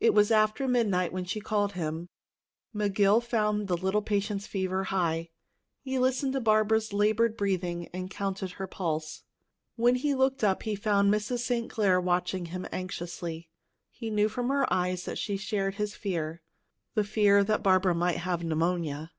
[0.00, 2.08] It was after midnight when she called him.
[2.74, 5.28] McGill found the little patient's fever high.
[5.82, 9.22] He listened to Barbara's labored breathing and counted her pulse.
[9.76, 11.40] When he looked up, he found Mrs.
[11.40, 11.68] St.
[11.70, 13.50] Clair watching him anxiously.
[13.90, 16.40] He knew from her eyes that she shared his fear
[16.94, 19.12] the fear that Barbara might have pneumonia.